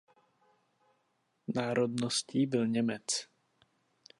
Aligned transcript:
Národností 1.55 2.45
byl 2.47 2.67
Němec. 2.67 3.03